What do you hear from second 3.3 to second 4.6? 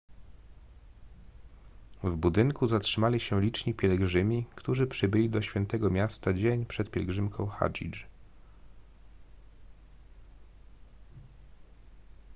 liczni pielgrzymi